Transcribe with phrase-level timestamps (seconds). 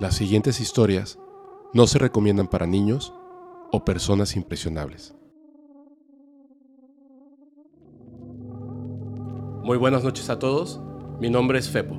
[0.00, 1.18] Las siguientes historias
[1.74, 3.12] no se recomiendan para niños
[3.72, 5.16] o personas impresionables.
[9.64, 10.80] Muy buenas noches a todos,
[11.18, 11.96] mi nombre es Fepo.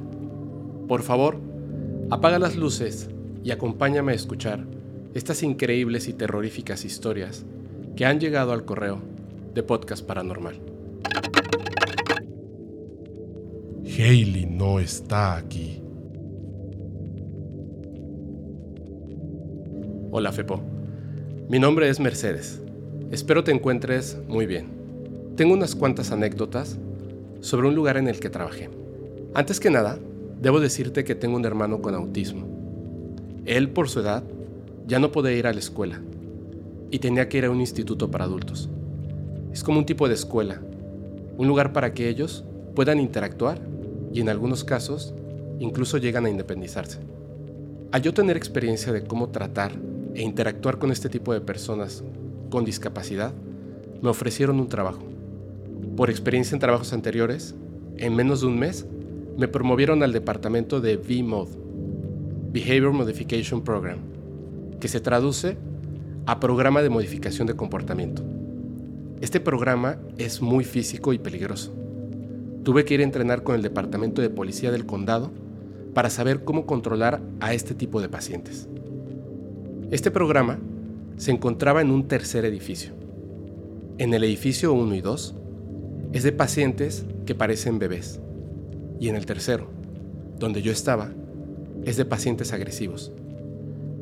[0.88, 1.42] Por favor,
[2.10, 3.10] apaga las luces
[3.44, 4.66] y acompáñame a escuchar
[5.14, 7.46] estas increíbles y terroríficas historias
[7.98, 9.02] que han llegado al correo
[9.54, 10.62] de Podcast Paranormal.
[13.84, 15.82] Hailey no está aquí.
[20.12, 20.60] Hola Fepo,
[21.50, 22.60] mi nombre es Mercedes.
[23.12, 24.66] Espero te encuentres muy bien.
[25.36, 26.80] Tengo unas cuantas anécdotas
[27.42, 28.72] sobre un lugar en el que trabajé.
[29.36, 30.00] Antes que nada,
[30.42, 32.48] debo decirte que tengo un hermano con autismo.
[33.46, 34.24] Él, por su edad,
[34.88, 36.02] ya no podía ir a la escuela
[36.90, 38.68] y tenía que ir a un instituto para adultos.
[39.54, 40.60] Es como un tipo de escuela,
[41.38, 43.60] un lugar para que ellos puedan interactuar
[44.12, 45.14] y en algunos casos
[45.60, 46.98] incluso llegan a independizarse.
[47.92, 49.72] Al tener experiencia de cómo tratar
[50.16, 52.04] e interactuar con este tipo de personas
[52.50, 53.34] con discapacidad,
[54.02, 55.04] me ofrecieron un trabajo.
[55.96, 57.56] Por experiencia en trabajos anteriores,
[57.98, 58.86] en menos de un mes,
[59.38, 61.50] me promovieron al departamento de VMOD,
[62.52, 64.00] Behavior Modification Program,
[64.80, 65.58] que se traduce
[66.26, 68.24] a Programa de Modificación de Comportamiento.
[69.22, 71.74] Este programa es muy físico y peligroso.
[72.64, 75.32] Tuve que ir a entrenar con el Departamento de Policía del Condado
[75.94, 78.70] para saber cómo controlar a este tipo de pacientes.
[79.92, 80.60] Este programa
[81.18, 82.92] se encontraba en un tercer edificio.
[83.98, 85.36] En el edificio 1 y 2
[86.14, 88.20] es de pacientes que parecen bebés.
[89.00, 89.66] Y en el tercero,
[90.38, 91.10] donde yo estaba,
[91.86, 93.12] es de pacientes agresivos.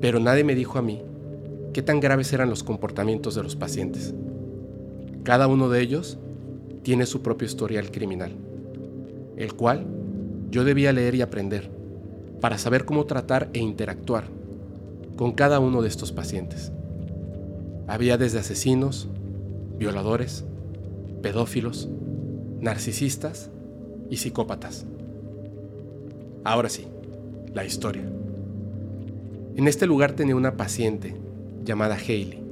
[0.01, 1.03] Pero nadie me dijo a mí
[1.71, 4.13] qué tan graves eran los comportamientos de los pacientes.
[5.23, 6.17] Cada uno de ellos
[6.83, 8.33] tiene su propio historial criminal,
[9.37, 9.85] el cual
[10.51, 11.71] yo debía leer y aprender
[12.41, 14.36] para saber cómo tratar e interactuar
[15.17, 16.71] con cada uno de estos pacientes.
[17.87, 19.09] Había desde asesinos,
[19.77, 20.45] violadores,
[21.21, 21.89] pedófilos,
[22.61, 23.49] narcisistas
[24.09, 24.85] y psicópatas.
[26.43, 26.85] Ahora sí,
[27.53, 28.03] la historia.
[29.55, 31.15] En este lugar tenía una paciente
[31.65, 32.43] llamada Hailey.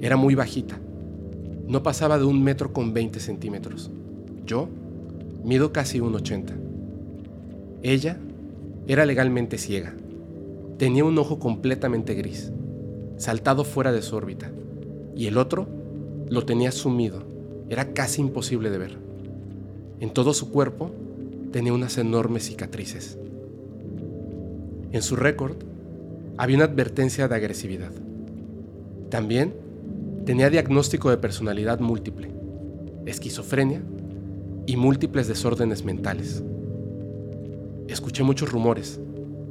[0.00, 0.78] Era muy bajita.
[1.66, 3.90] No pasaba de un metro con 20 centímetros.
[4.46, 4.68] Yo
[5.42, 6.54] mido casi un 80.
[7.82, 8.18] Ella
[8.86, 9.94] era legalmente ciega
[10.78, 12.52] Tenía un ojo completamente gris,
[13.16, 14.50] saltado fuera de su órbita,
[15.14, 15.68] y el otro
[16.28, 17.22] lo tenía sumido.
[17.68, 18.98] Era casi imposible de ver.
[20.00, 20.90] En todo su cuerpo
[21.52, 23.16] tenía unas enormes cicatrices.
[24.90, 25.56] En su récord
[26.36, 27.92] había una advertencia de agresividad.
[29.10, 29.54] También
[30.24, 32.30] tenía diagnóstico de personalidad múltiple,
[33.06, 33.82] esquizofrenia
[34.66, 36.42] y múltiples desórdenes mentales.
[37.86, 39.00] Escuché muchos rumores,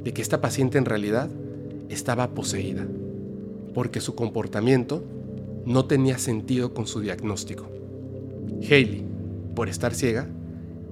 [0.04, 1.30] de que esta paciente en realidad
[1.88, 2.86] estaba poseída,
[3.72, 5.02] porque su comportamiento
[5.64, 7.68] no tenía sentido con su diagnóstico.
[8.62, 9.04] Haley,
[9.54, 10.28] por estar ciega,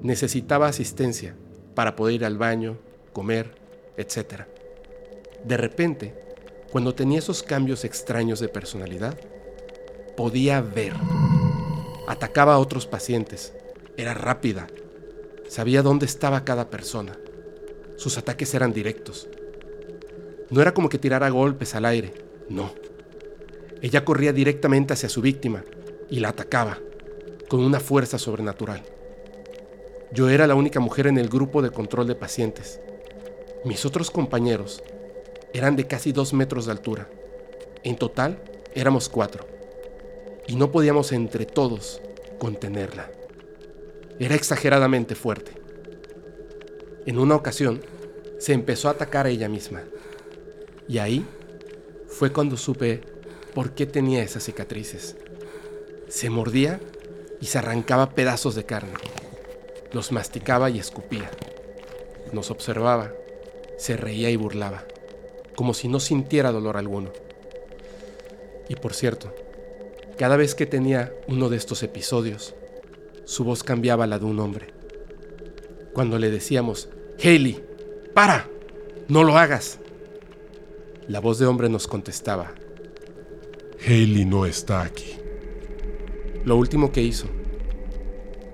[0.03, 1.35] necesitaba asistencia
[1.75, 2.79] para poder ir al baño,
[3.13, 3.55] comer,
[3.97, 4.45] etc.
[5.45, 6.15] De repente,
[6.71, 9.19] cuando tenía esos cambios extraños de personalidad,
[10.17, 10.95] podía ver.
[12.09, 13.53] Atacaba a otros pacientes.
[13.97, 14.69] Era rápida.
[15.49, 17.19] Sabía dónde estaba cada persona.
[18.03, 19.29] Sus ataques eran directos.
[20.51, 22.13] No era como que tirara golpes al aire,
[22.49, 22.73] no.
[23.81, 25.63] Ella corría directamente hacia su víctima
[26.11, 26.81] y la atacaba
[27.49, 28.83] con una fuerza sobrenatural.
[30.11, 32.81] Yo era la única mujer en el grupo de control de pacientes.
[33.65, 34.83] Mis otros compañeros
[35.55, 37.09] eran de casi dos metros de altura.
[37.85, 38.43] En total
[38.75, 39.47] éramos cuatro.
[40.49, 42.03] Y no podíamos entre todos
[42.41, 43.13] contenerla.
[44.19, 45.53] Era exageradamente fuerte.
[47.07, 47.81] En una ocasión,
[48.43, 49.85] se empezó a atacar a ella misma.
[50.89, 51.25] Y ahí
[52.09, 53.01] fue cuando supe
[53.55, 55.15] por qué tenía esas cicatrices.
[56.09, 56.81] Se mordía
[57.41, 58.95] y se arrancaba pedazos de carne.
[59.93, 61.31] Los masticaba y escupía.
[62.33, 63.13] Nos observaba,
[63.79, 64.87] se reía y burlaba,
[65.55, 67.13] como si no sintiera dolor alguno.
[68.69, 69.33] Y por cierto,
[70.19, 72.57] cada vez que tenía uno de estos episodios,
[73.25, 74.75] su voz cambiaba a la de un hombre.
[75.93, 76.89] Cuando le decíamos,
[77.23, 77.71] Haley,
[78.15, 78.49] para,
[79.09, 79.79] no lo hagas.
[81.09, 82.55] La voz de hombre nos contestaba,
[83.85, 85.17] Haley no está aquí.
[86.45, 87.27] Lo último que hizo,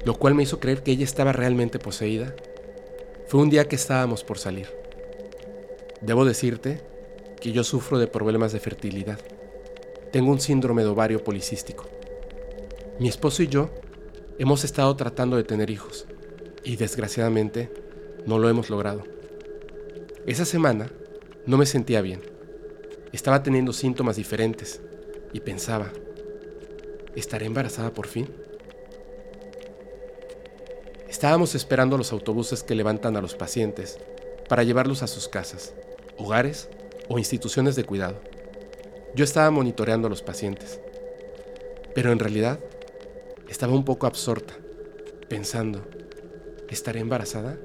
[0.05, 2.35] lo cual me hizo creer que ella estaba realmente poseída,
[3.27, 4.69] fue un día que estábamos por salir.
[6.01, 6.81] Debo decirte
[7.41, 9.19] que yo sufro de problemas de fertilidad.
[10.13, 11.85] Tengo un síndrome de ovario policístico.
[12.99, 13.71] Mi esposo y yo
[14.39, 16.07] hemos estado tratando de tener hijos
[16.65, 17.71] y desgraciadamente
[18.27, 19.18] no lo hemos logrado.
[20.29, 20.91] Esa semana
[21.47, 22.21] No me sentía bien.
[23.13, 24.83] Estaba teniendo síntomas diferentes
[25.33, 25.91] y pensaba,
[27.17, 28.29] ¿estaré embarazada por fin?
[31.09, 33.99] Estábamos esperando los autobuses que levantan a los pacientes
[34.51, 35.73] para llevarlos a sus casas,
[36.19, 36.69] hogares
[37.09, 38.21] o instituciones de cuidado.
[39.15, 40.79] Yo estaba monitoreando a los pacientes,
[41.95, 42.61] pero en realidad
[43.49, 44.53] estaba un poco absorta,
[45.27, 45.89] pensando,
[46.69, 47.57] ¿estaré embarazada?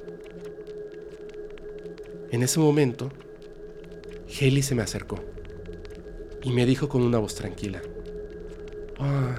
[2.34, 3.12] En ese momento,
[4.28, 5.20] Haley se me acercó
[6.42, 7.80] y me dijo con una voz tranquila,
[8.98, 9.36] ah,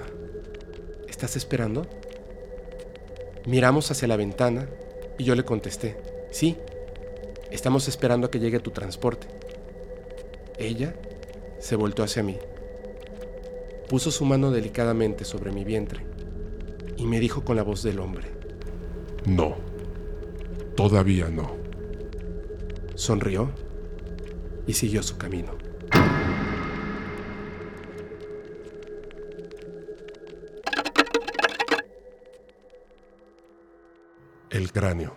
[1.09, 1.89] ¿estás esperando?
[3.47, 4.69] Miramos hacia la ventana
[5.19, 5.97] y yo le contesté,
[6.31, 6.57] sí,
[7.51, 9.27] estamos esperando a que llegue tu transporte.
[10.57, 10.95] Ella
[11.59, 12.39] se volteó hacia mí,
[13.89, 16.07] puso su mano delicadamente sobre mi vientre
[16.97, 18.29] y me dijo con la voz del hombre,
[19.27, 19.57] no,
[20.77, 21.64] todavía no.
[22.95, 23.51] Sonrió
[24.67, 25.53] y siguió su camino.
[34.51, 35.17] El cráneo.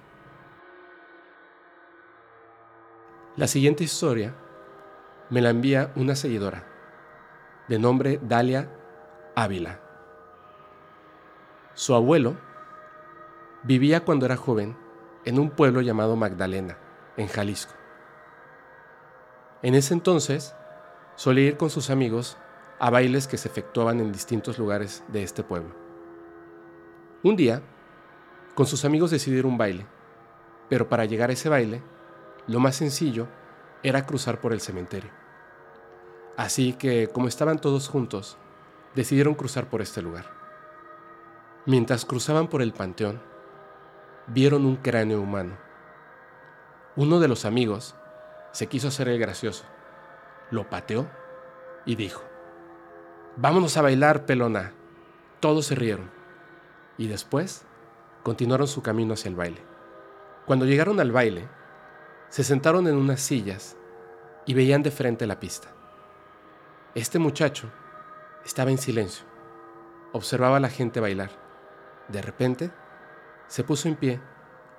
[3.35, 4.35] La siguiente historia
[5.29, 6.65] me la envía una seguidora,
[7.67, 8.71] de nombre Dalia
[9.35, 9.79] Ávila.
[11.75, 12.37] Su abuelo
[13.61, 14.75] vivía cuando era joven
[15.25, 16.79] en un pueblo llamado Magdalena,
[17.17, 17.73] en Jalisco.
[19.63, 20.55] En ese entonces,
[21.15, 22.37] solía ir con sus amigos
[22.79, 25.75] a bailes que se efectuaban en distintos lugares de este pueblo.
[27.23, 27.61] Un día,
[28.53, 29.85] con sus amigos decidieron un baile,
[30.69, 31.81] pero para llegar a ese baile,
[32.47, 33.27] lo más sencillo
[33.83, 35.09] era cruzar por el cementerio.
[36.37, 38.37] Así que, como estaban todos juntos,
[38.95, 40.25] decidieron cruzar por este lugar.
[41.65, 43.19] Mientras cruzaban por el panteón,
[44.27, 45.57] vieron un cráneo humano.
[46.97, 47.93] Uno de los amigos
[48.53, 49.65] se quiso hacer el gracioso,
[50.49, 51.07] lo pateó
[51.85, 52.23] y dijo,
[53.35, 54.73] Vámonos a bailar, pelona.
[55.39, 56.09] Todos se rieron
[56.97, 57.67] y después
[58.23, 59.61] continuaron su camino hacia el baile.
[60.47, 61.47] Cuando llegaron al baile,
[62.29, 63.77] se sentaron en unas sillas
[64.47, 65.67] y veían de frente la pista.
[66.95, 67.69] Este muchacho
[68.43, 69.23] estaba en silencio,
[70.13, 71.29] observaba a la gente bailar.
[72.07, 72.71] De repente,
[73.45, 74.19] se puso en pie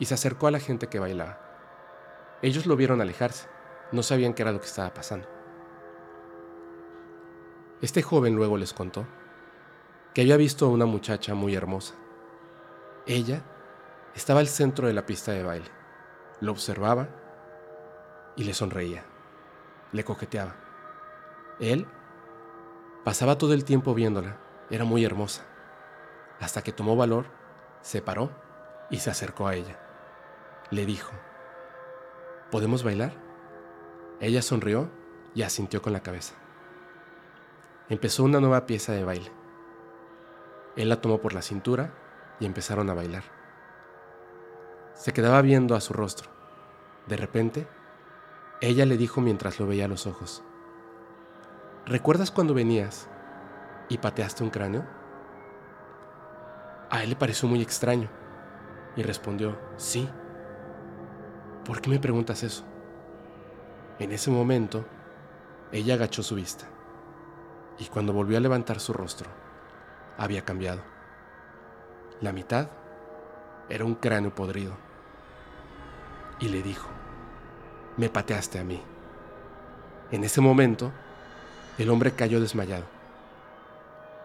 [0.00, 1.47] y se acercó a la gente que bailaba.
[2.40, 3.48] Ellos lo vieron alejarse,
[3.90, 5.28] no sabían qué era lo que estaba pasando.
[7.80, 9.06] Este joven luego les contó
[10.14, 11.94] que había visto a una muchacha muy hermosa.
[13.06, 13.42] Ella
[14.14, 15.70] estaba al centro de la pista de baile.
[16.40, 17.08] Lo observaba
[18.36, 19.04] y le sonreía,
[19.92, 20.54] le coqueteaba.
[21.58, 21.86] Él
[23.04, 24.38] pasaba todo el tiempo viéndola,
[24.70, 25.44] era muy hermosa,
[26.40, 27.26] hasta que tomó valor,
[27.80, 28.30] se paró
[28.90, 29.78] y se acercó a ella.
[30.70, 31.12] Le dijo,
[32.50, 33.12] ¿podemos bailar?
[34.20, 34.90] Ella sonrió
[35.34, 36.34] y asintió con la cabeza.
[37.88, 39.30] Empezó una nueva pieza de baile.
[40.76, 41.92] Él la tomó por la cintura
[42.40, 43.24] y empezaron a bailar.
[44.94, 46.30] Se quedaba viendo a su rostro.
[47.06, 47.68] De repente,
[48.60, 50.42] ella le dijo mientras lo veía a los ojos,
[51.86, 53.08] ¿recuerdas cuando venías
[53.88, 54.84] y pateaste un cráneo?
[56.90, 58.08] A él le pareció muy extraño
[58.96, 60.08] y respondió, sí.
[61.68, 62.64] ¿Por qué me preguntas eso?
[63.98, 64.86] En ese momento,
[65.70, 66.64] ella agachó su vista
[67.78, 69.28] y cuando volvió a levantar su rostro,
[70.16, 70.80] había cambiado.
[72.22, 72.70] La mitad
[73.68, 74.78] era un cráneo podrido.
[76.40, 76.88] Y le dijo,
[77.98, 78.80] me pateaste a mí.
[80.10, 80.90] En ese momento,
[81.76, 82.86] el hombre cayó desmayado.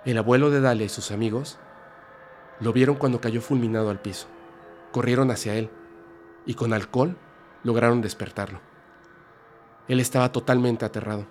[0.06, 1.60] El abuelo de Dalia y sus amigos
[2.62, 4.28] lo vieron cuando cayó fulminado al piso.
[4.94, 5.70] Corrieron hacia él
[6.46, 7.18] y con alcohol
[7.64, 8.60] lograron despertarlo.
[9.88, 11.26] Él estaba totalmente aterrado.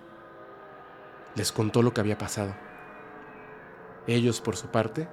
[1.35, 2.53] Les contó lo que había pasado.
[4.05, 5.07] Ellos, por su parte,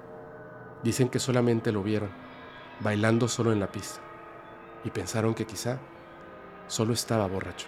[0.83, 2.09] dicen que solamente lo vieron,
[2.79, 4.01] bailando solo en la pista,
[4.83, 5.79] y pensaron que quizá
[6.71, 7.67] Solo estaba borracho.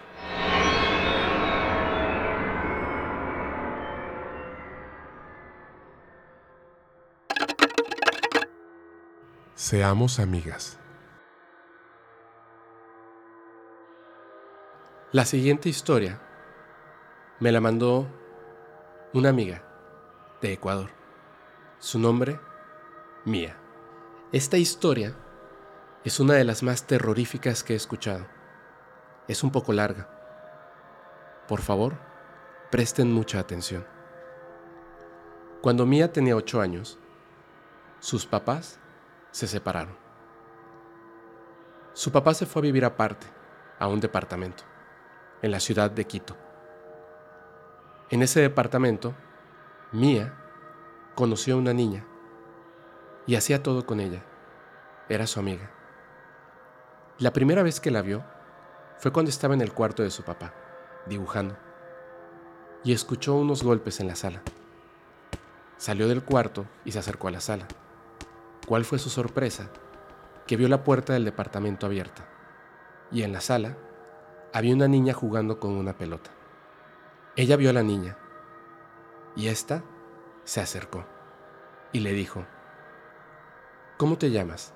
[9.55, 10.79] Seamos amigas.
[15.13, 16.20] La siguiente historia
[17.39, 18.08] me la mandó
[19.13, 19.63] una amiga
[20.41, 20.89] de Ecuador.
[21.79, 22.39] Su nombre,
[23.24, 23.55] Mía.
[24.32, 25.15] Esta historia
[26.03, 28.25] es una de las más terroríficas que he escuchado
[29.27, 30.10] es un poco larga.
[31.48, 31.93] Por favor,
[32.72, 33.86] presten mucha atención.
[35.62, 36.98] Cuando Mía tenía ocho años,
[38.00, 38.79] sus papás
[39.32, 39.96] se separaron.
[41.93, 43.27] Su papá se fue a vivir aparte,
[43.79, 44.63] a un departamento,
[45.44, 46.36] en la ciudad de Quito.
[48.10, 49.14] En ese departamento,
[49.92, 50.34] Mía
[51.16, 52.06] conoció a una niña
[53.28, 54.24] y hacía todo con ella.
[55.10, 55.70] Era su amiga.
[57.20, 58.24] La primera vez que la vio
[58.98, 60.54] fue cuando estaba en el cuarto de su papá,
[61.08, 61.58] dibujando,
[62.86, 64.42] y escuchó unos golpes en la sala.
[65.76, 67.68] Salió del cuarto y se acercó a la sala.
[68.66, 69.70] ¿Cuál fue su sorpresa?
[70.48, 72.30] Que vio la puerta del departamento abierta,
[73.12, 73.76] y en la sala
[74.53, 76.29] había una niña jugando con una pelota.
[77.36, 78.17] Ella vio a la niña,
[79.36, 79.83] y ésta
[80.43, 81.05] se acercó
[81.91, 82.45] y le dijo,
[83.98, 84.74] ¿Cómo te llamas?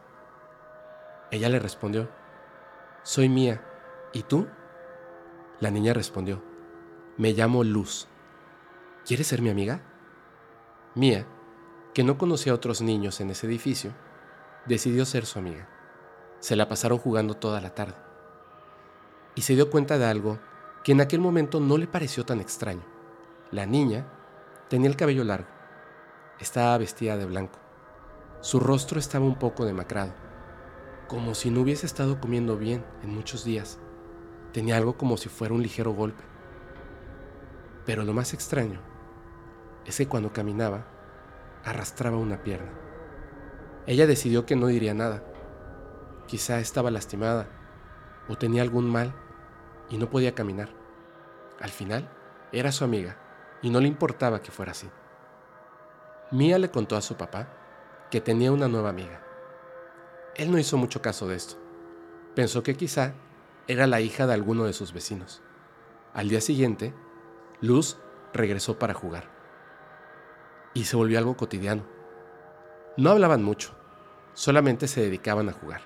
[1.30, 2.10] Ella le respondió,
[3.04, 3.64] Soy Mía.
[4.14, 4.48] ¿Y tú?
[5.60, 6.42] La niña respondió,
[7.18, 8.08] Me llamo Luz.
[9.06, 9.82] ¿Quieres ser mi amiga?
[10.96, 11.28] Mía,
[11.94, 13.92] que no conocía a otros niños en ese edificio,
[14.66, 15.68] decidió ser su amiga.
[16.40, 18.07] Se la pasaron jugando toda la tarde.
[19.38, 20.40] Y se dio cuenta de algo
[20.84, 22.84] que en aquel momento no le pareció tan extraño.
[23.52, 24.06] La niña
[24.68, 25.48] tenía el cabello largo,
[26.40, 27.60] estaba vestida de blanco
[28.40, 30.14] su rostro estaba un poco demacrado,
[31.08, 33.80] como si no hubiese estado comiendo bien en muchos días.
[34.54, 36.24] Tenía algo como si fuera un ligero golpe.
[37.86, 38.80] Pero lo más extraño
[39.86, 40.86] es que cuando caminaba,
[41.66, 42.72] arrastraba una pierna.
[43.88, 45.24] Ella decidió que no diría nada.
[46.28, 47.50] Quizá estaba lastimada
[48.30, 49.16] o tenía algún mal
[49.90, 50.70] y no podía caminar.
[51.60, 52.10] Al final,
[52.52, 53.18] era su amiga
[53.62, 54.90] y no le importaba que fuera así.
[56.32, 57.48] Mía le contó a su papá
[58.12, 59.22] que tenía una nueva amiga.
[60.36, 61.56] Él no hizo mucho caso de esto.
[62.36, 63.14] Pensó que quizá
[63.68, 65.42] era la hija de alguno de sus vecinos.
[66.14, 66.94] Al día siguiente,
[67.62, 67.98] Luz
[68.34, 69.30] regresó para jugar.
[70.74, 71.84] Y se volvió algo cotidiano.
[72.98, 73.76] No hablaban mucho,
[74.34, 75.82] solamente se dedicaban a jugar.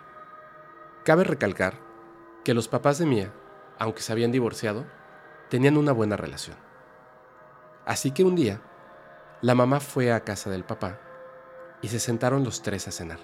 [1.03, 1.79] Cabe recalcar
[2.43, 3.33] que los papás de Mía,
[3.81, 4.85] aunque se habían divorciado,
[5.49, 6.55] tenían una buena relación.
[7.83, 8.61] Así que un día,
[9.41, 10.99] la mamá fue a casa del papá
[11.81, 13.17] y se sentaron los tres a cenar.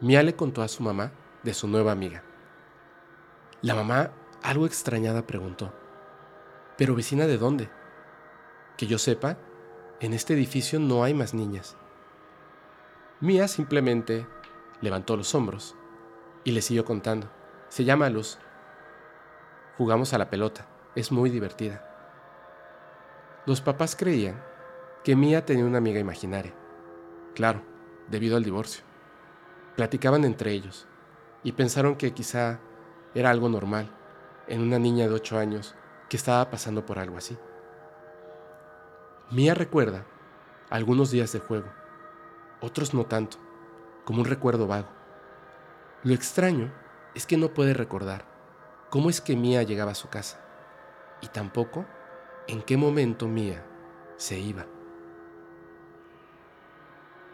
[0.00, 1.10] Mia le contó a su mamá
[1.42, 2.22] de su nueva amiga.
[3.60, 5.74] La mamá, algo extrañada, preguntó,
[6.78, 7.68] ¿pero vecina de dónde?
[8.76, 9.36] Que yo sepa,
[9.98, 11.76] en este edificio no hay más niñas.
[13.18, 14.28] Mia simplemente
[14.80, 15.74] levantó los hombros
[16.44, 17.28] y le siguió contando.
[17.68, 18.38] Se llama Luz.
[19.78, 20.66] Jugamos a la pelota.
[20.94, 21.84] Es muy divertida.
[23.44, 24.42] Los papás creían
[25.04, 26.54] que Mia tenía una amiga imaginaria
[27.36, 27.60] Claro,
[28.08, 28.82] debido al divorcio.
[29.76, 30.88] Platicaban entre ellos
[31.42, 32.60] y pensaron que quizá
[33.14, 33.90] era algo normal
[34.48, 35.74] en una niña de 8 años
[36.08, 37.36] que estaba pasando por algo así.
[39.30, 40.06] Mía recuerda
[40.70, 41.66] algunos días de juego,
[42.62, 43.36] otros no tanto,
[44.06, 44.88] como un recuerdo vago.
[46.04, 46.72] Lo extraño
[47.14, 48.35] es que no puede recordar
[48.96, 50.40] cómo es que Mía llegaba a su casa
[51.20, 51.84] y tampoco
[52.48, 53.62] en qué momento Mía
[54.16, 54.64] se iba.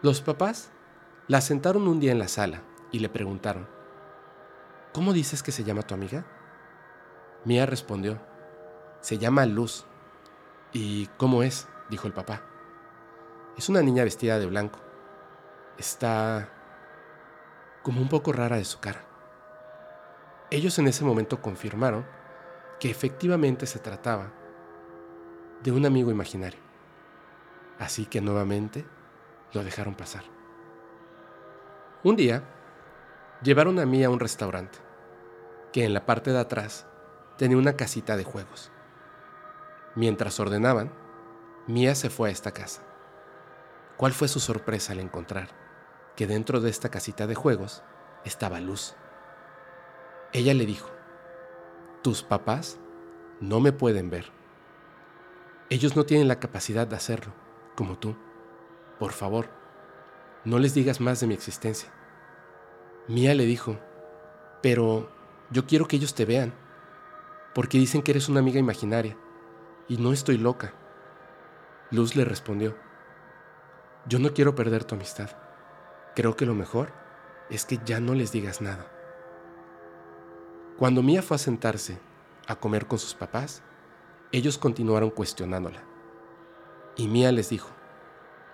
[0.02, 0.72] Los papás
[1.28, 3.68] la sentaron un día en la sala y le preguntaron,
[4.92, 6.26] ¿Cómo dices que se llama tu amiga?
[7.44, 8.20] Mía respondió,
[9.00, 9.86] se llama Luz.
[10.72, 11.68] ¿Y cómo es?
[11.90, 12.42] dijo el papá.
[13.56, 14.80] Es una niña vestida de blanco.
[15.78, 16.48] Está
[17.84, 19.11] como un poco rara de su cara.
[20.52, 22.04] Ellos en ese momento confirmaron
[22.78, 24.34] que efectivamente se trataba
[25.62, 26.60] de un amigo imaginario.
[27.78, 28.84] Así que nuevamente
[29.54, 30.24] lo dejaron pasar.
[32.04, 32.42] Un día,
[33.42, 34.78] llevaron a mí a un restaurante,
[35.72, 36.84] que en la parte de atrás
[37.38, 38.70] tenía una casita de juegos.
[39.94, 40.92] Mientras ordenaban,
[41.66, 42.82] Mía se fue a esta casa.
[43.96, 45.48] ¿Cuál fue su sorpresa al encontrar
[46.14, 47.82] que dentro de esta casita de juegos
[48.26, 48.94] estaba Luz?
[50.34, 50.88] Ella le dijo,
[52.02, 52.78] tus papás
[53.40, 54.32] no me pueden ver.
[55.68, 57.34] Ellos no tienen la capacidad de hacerlo,
[57.76, 58.16] como tú.
[58.98, 59.50] Por favor,
[60.44, 61.90] no les digas más de mi existencia.
[63.08, 63.78] Mía le dijo,
[64.62, 65.10] pero
[65.50, 66.54] yo quiero que ellos te vean,
[67.54, 69.18] porque dicen que eres una amiga imaginaria,
[69.86, 70.72] y no estoy loca.
[71.90, 72.74] Luz le respondió,
[74.06, 75.30] yo no quiero perder tu amistad.
[76.14, 76.90] Creo que lo mejor
[77.50, 78.91] es que ya no les digas nada.
[80.78, 81.98] Cuando Mía fue a sentarse
[82.46, 83.62] a comer con sus papás,
[84.32, 85.82] ellos continuaron cuestionándola.
[86.96, 87.70] Y Mía les dijo,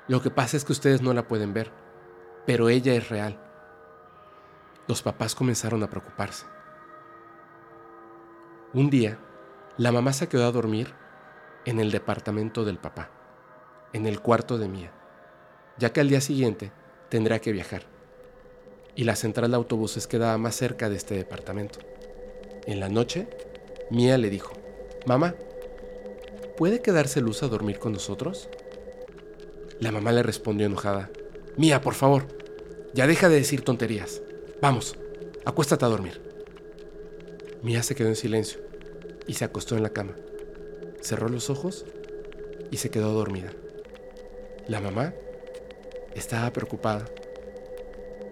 [0.09, 1.71] lo que pasa es que ustedes no la pueden ver,
[2.47, 3.39] pero ella es real.
[4.87, 6.47] Los papás comenzaron a preocuparse.
[8.73, 9.19] Un día,
[9.77, 10.95] la mamá se quedó a dormir
[11.65, 13.11] en el departamento del papá,
[13.93, 14.93] en el cuarto de Mía,
[15.79, 16.73] ya que al día siguiente
[17.09, 17.83] tendrá que viajar.
[18.95, 21.79] Y la central de autobuses quedaba más cerca de este departamento.
[22.69, 23.27] En la noche,
[23.89, 24.53] Mía le dijo,
[25.07, 25.35] Mamá,
[26.59, 28.51] ¿puede quedarse Luz a dormir con nosotros?
[29.81, 31.11] La mamá le respondió enojada.
[31.57, 32.27] Mía, por favor,
[32.93, 34.21] ya deja de decir tonterías.
[34.61, 34.99] Vamos,
[35.47, 36.21] acuéstate a dormir.
[37.63, 38.61] Mía se quedó en silencio
[39.27, 40.15] y se acostó en la cama.
[41.01, 41.87] Cerró los ojos
[42.71, 43.51] y se quedó dormida.
[44.67, 45.15] La mamá
[46.15, 47.07] estaba preocupada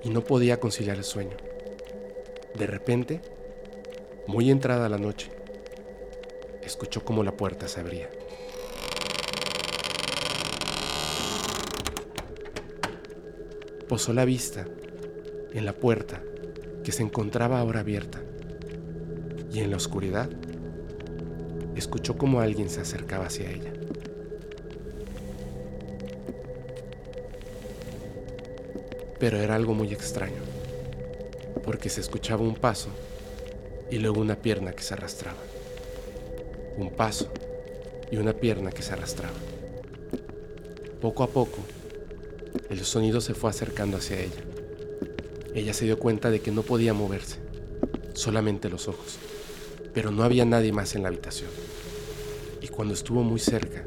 [0.04, 1.38] y no podía conciliar el sueño.
[2.54, 3.22] De repente,
[4.26, 5.30] muy entrada la noche,
[6.62, 8.10] escuchó como la puerta se abría.
[13.88, 14.66] Posó la vista
[15.52, 16.20] en la puerta
[16.82, 18.20] que se encontraba ahora abierta
[19.52, 20.28] y en la oscuridad
[21.76, 23.72] escuchó como alguien se acercaba hacia ella.
[29.20, 30.42] Pero era algo muy extraño,
[31.64, 32.90] porque se escuchaba un paso
[33.90, 35.38] y luego una pierna que se arrastraba.
[36.76, 37.32] Un paso
[38.10, 39.36] y una pierna que se arrastraba.
[41.00, 41.58] Poco a poco,
[42.70, 44.42] el sonido se fue acercando hacia ella.
[45.54, 47.38] Ella se dio cuenta de que no podía moverse,
[48.14, 49.18] solamente los ojos,
[49.94, 51.50] pero no había nadie más en la habitación.
[52.60, 53.84] Y cuando estuvo muy cerca,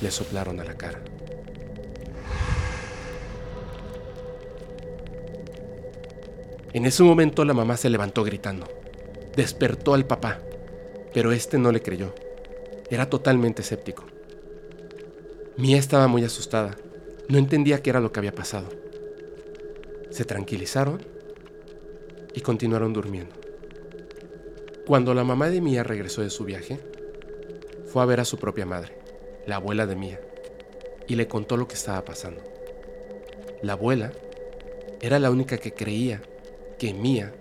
[0.00, 1.02] le soplaron a la cara.
[6.76, 8.66] En ese momento la mamá se levantó gritando.
[9.34, 10.42] Despertó al papá,
[11.14, 12.14] pero este no le creyó.
[12.90, 14.04] Era totalmente escéptico.
[15.56, 16.76] Mía estaba muy asustada.
[17.30, 18.68] No entendía qué era lo que había pasado.
[20.10, 21.00] Se tranquilizaron
[22.34, 23.34] y continuaron durmiendo.
[24.86, 26.78] Cuando la mamá de Mía regresó de su viaje,
[27.86, 28.98] fue a ver a su propia madre,
[29.46, 30.20] la abuela de Mía,
[31.08, 32.42] y le contó lo que estaba pasando.
[33.62, 34.12] La abuela
[35.00, 36.20] era la única que creía
[36.78, 37.32] que Mía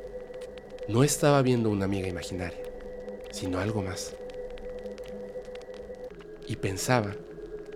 [0.87, 2.61] no estaba viendo una amiga imaginaria,
[3.31, 4.15] sino algo más.
[6.47, 7.15] Y pensaba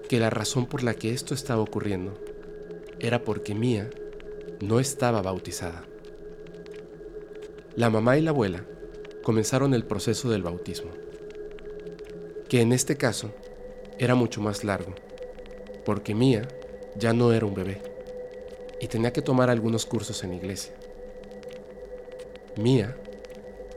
[0.07, 2.17] que la razón por la que esto estaba ocurriendo
[2.99, 3.89] era porque Mía
[4.61, 5.83] no estaba bautizada.
[7.75, 8.65] La mamá y la abuela
[9.21, 10.91] comenzaron el proceso del bautismo,
[12.47, 13.31] que en este caso
[13.97, 14.95] era mucho más largo,
[15.83, 16.47] porque Mía
[16.95, 17.81] ya no era un bebé
[18.79, 20.78] y tenía que tomar algunos cursos en iglesia.
[22.57, 22.97] Mía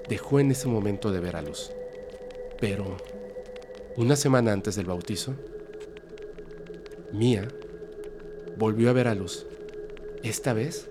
[0.09, 1.71] dejó en ese momento de ver a Luz.
[2.61, 2.97] Pero
[3.97, 5.35] una semana antes del bautizo,
[7.13, 7.49] Mía
[8.57, 9.47] volvió a ver a Luz,
[10.23, 10.89] esta vez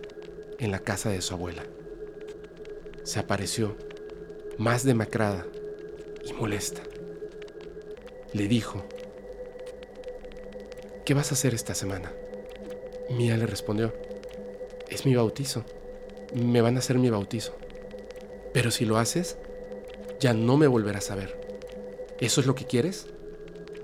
[0.59, 1.63] en la casa de su abuela.
[3.03, 3.75] Se apareció
[4.57, 5.47] más demacrada
[6.23, 6.81] y molesta.
[8.33, 8.83] Le dijo,
[11.05, 12.11] ¿qué vas a hacer esta semana?
[13.09, 13.93] Mía le respondió,
[14.89, 15.65] es mi bautizo,
[16.33, 17.57] me van a hacer mi bautizo.
[18.53, 19.37] Pero si lo haces,
[20.19, 21.39] ya no me volverás a ver.
[22.19, 23.07] ¿Eso es lo que quieres?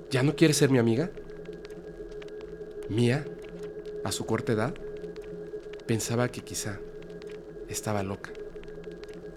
[0.10, 1.10] ¿Ya no quieres ser mi amiga?
[2.90, 3.26] Mía,
[4.04, 4.74] a su corta edad,
[5.86, 6.80] pensaba que quizá
[7.70, 8.32] estaba loca,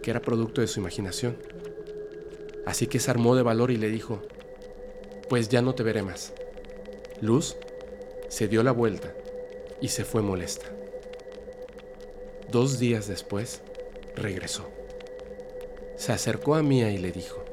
[0.02, 1.36] que era producto de su imaginación.
[2.66, 4.22] Así que se armó de valor y le dijo,
[5.28, 6.32] pues ya no te veré más.
[7.20, 7.56] Luz
[8.28, 9.14] se dio la vuelta
[9.80, 10.66] y se fue molesta.
[12.50, 13.62] Dos días después,
[14.16, 14.79] regresó
[16.00, 17.44] se acercó a Mía y le dijo,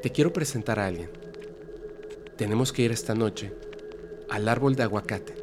[0.00, 1.10] te quiero presentar a alguien.
[2.36, 3.52] Tenemos que ir esta noche
[4.30, 5.34] al árbol de aguacate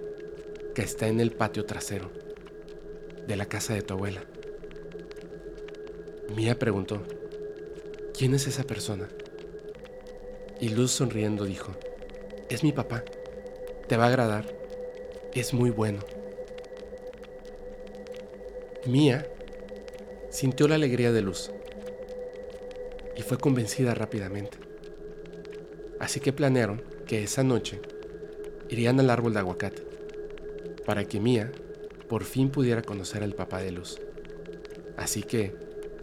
[0.74, 2.10] que está en el patio trasero
[3.28, 4.24] de la casa de tu abuela.
[6.34, 7.04] Mía preguntó,
[8.18, 9.10] ¿quién es esa persona?
[10.62, 11.74] Y Luz sonriendo dijo,
[12.48, 13.04] es mi papá,
[13.90, 14.46] te va a agradar,
[15.34, 16.00] es muy bueno.
[18.86, 19.28] Mía
[20.30, 21.52] sintió la alegría de Luz
[23.32, 24.58] fue convencida rápidamente.
[26.02, 27.80] Así que planearon que esa noche
[28.68, 29.84] irían al árbol de aguacate
[30.86, 31.50] para que Mía
[32.10, 34.02] por fin pudiera conocer al papá de Luz.
[34.98, 35.56] Así que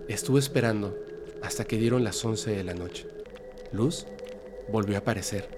[0.09, 0.99] estuvo esperando
[1.43, 3.07] hasta que dieron las 11 de la noche.
[3.73, 4.07] Luz
[4.73, 5.51] volvió a aparecer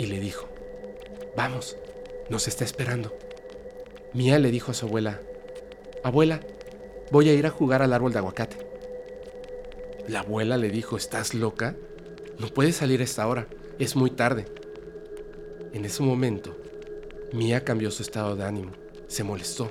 [0.00, 0.48] y le dijo,
[1.36, 1.76] vamos,
[2.28, 3.16] nos está esperando.
[4.14, 5.20] Mía le dijo a su abuela,
[6.02, 6.40] abuela,
[7.12, 8.69] voy a ir a jugar al árbol de aguacate.
[10.10, 11.76] La abuela le dijo, ¿estás loca?
[12.40, 13.46] No puedes salir a esta hora,
[13.78, 14.46] es muy tarde.
[15.72, 16.56] En ese momento,
[17.32, 18.72] Mía cambió su estado de ánimo,
[19.06, 19.70] se molestó.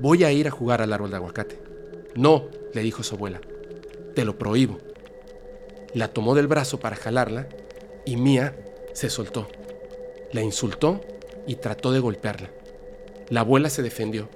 [0.00, 1.58] Voy a ir a jugar al árbol de aguacate.
[2.14, 3.42] No, le dijo su abuela,
[4.14, 4.78] te lo prohíbo.
[5.92, 7.46] La tomó del brazo para jalarla
[8.06, 8.56] y Mía
[8.94, 9.48] se soltó.
[10.32, 11.02] La insultó
[11.46, 12.50] y trató de golpearla.
[13.28, 14.30] La abuela se defendió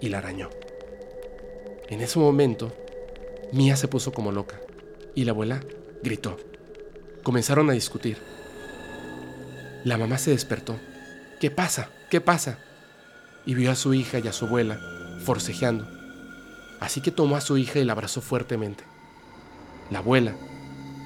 [0.00, 0.48] y la arañó.
[1.90, 2.72] En ese momento,
[3.52, 4.60] Mía se puso como loca.
[5.14, 5.60] y la abuela
[6.04, 6.36] gritó.
[7.24, 8.16] Comenzaron a discutir.
[9.84, 10.78] La mamá se despertó.
[11.40, 11.90] ¿Qué pasa?
[12.10, 12.60] ¿Qué pasa?
[13.44, 14.78] Y vio a su hija y a su abuela
[15.24, 15.88] forcejeando.
[16.78, 18.84] Así que tomó a su hija y la abrazó fuertemente.
[19.90, 20.36] La abuela,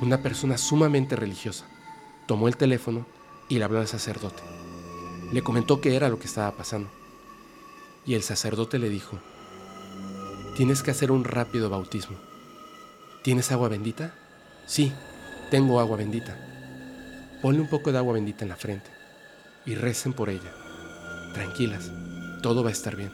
[0.02, 1.64] una persona sumamente religiosa,
[2.26, 3.06] tomó el teléfono
[3.48, 4.42] y le habló al sacerdote.
[5.32, 6.90] Le comentó qué era lo que estaba pasando.
[8.04, 9.18] Y el sacerdote le dijo,
[10.56, 12.18] tienes que hacer un rápido bautismo.
[13.24, 14.12] ¿Tienes agua bendita?
[14.66, 14.92] Sí,
[15.50, 16.36] tengo agua bendita.
[17.40, 18.90] Ponle un poco de agua bendita en la frente
[19.64, 20.52] y recen por ella.
[21.32, 21.90] Tranquilas,
[22.42, 23.10] todo va a estar bien.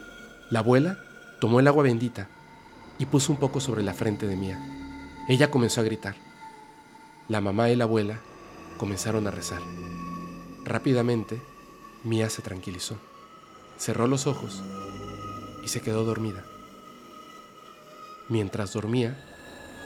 [0.51, 0.99] La abuela
[1.41, 2.27] tomó el agua bendita
[2.99, 4.59] y puso un poco sobre la frente de Mía.
[5.29, 6.17] Ella comenzó a gritar.
[7.29, 8.19] La mamá y la abuela
[8.79, 9.63] comenzaron a rezar.
[10.65, 11.41] Rápidamente,
[12.03, 12.97] Mía se tranquilizó,
[13.79, 14.61] cerró los ojos
[15.65, 16.45] y se quedó dormida.
[18.29, 19.30] Mientras dormía,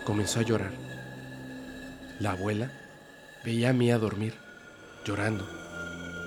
[0.05, 0.73] comenzó a llorar.
[2.21, 2.71] La abuela
[3.45, 4.35] veía a Mía dormir,
[5.05, 5.49] llorando.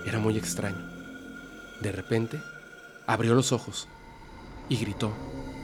[0.05, 0.85] Era muy extraño.
[1.81, 2.41] De repente,
[3.05, 3.87] abrió los ojos
[4.69, 5.13] y gritó,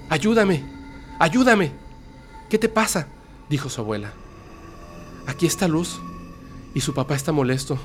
[0.10, 0.64] ¡Ayúdame!
[1.20, 1.72] ¡Ayúdame!
[2.50, 3.08] ¿Qué te pasa?
[3.50, 4.14] dijo su abuela.
[5.28, 6.00] Aquí está Luz
[6.74, 7.78] y su papá está molesto.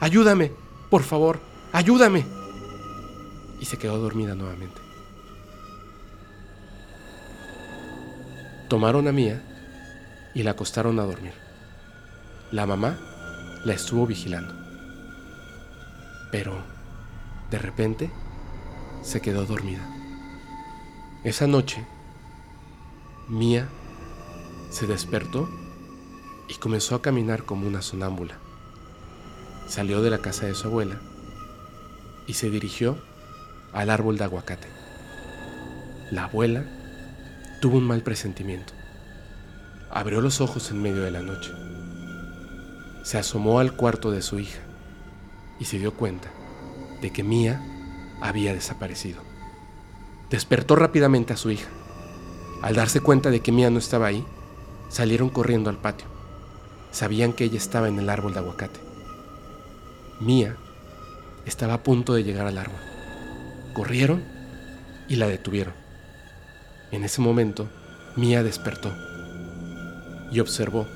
[0.00, 0.52] Ayúdame,
[0.90, 1.40] por favor,
[1.72, 2.24] ayúdame.
[3.60, 4.80] Y se quedó dormida nuevamente.
[8.68, 9.51] Tomaron a Mía
[10.34, 11.34] y la acostaron a dormir.
[12.50, 12.98] La mamá
[13.64, 14.54] la estuvo vigilando.
[16.30, 16.54] Pero,
[17.50, 18.10] de repente,
[19.02, 19.86] se quedó dormida.
[21.24, 21.86] Esa noche,
[23.28, 23.68] Mía
[24.70, 25.48] se despertó
[26.48, 28.38] y comenzó a caminar como una sonámbula.
[29.68, 31.00] Salió de la casa de su abuela
[32.26, 32.98] y se dirigió
[33.72, 34.68] al árbol de aguacate.
[36.10, 36.64] La abuela
[37.60, 38.72] tuvo un mal presentimiento.
[39.94, 41.52] Abrió los ojos en medio de la noche.
[43.02, 44.60] Se asomó al cuarto de su hija
[45.60, 46.30] y se dio cuenta
[47.02, 47.62] de que Mía
[48.22, 49.20] había desaparecido.
[50.30, 51.68] Despertó rápidamente a su hija.
[52.62, 54.24] Al darse cuenta de que Mía no estaba ahí,
[54.88, 56.06] salieron corriendo al patio.
[56.90, 58.80] Sabían que ella estaba en el árbol de aguacate.
[60.20, 60.56] Mía
[61.44, 62.80] estaba a punto de llegar al árbol.
[63.74, 64.24] Corrieron
[65.06, 65.74] y la detuvieron.
[66.92, 67.68] En ese momento,
[68.16, 69.11] Mía despertó
[70.32, 70.86] y observó,